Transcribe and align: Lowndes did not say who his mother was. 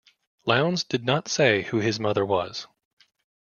Lowndes 0.47 0.83
did 0.83 1.05
not 1.05 1.27
say 1.29 1.61
who 1.61 1.77
his 1.77 1.99
mother 1.99 2.25
was. 2.25 2.65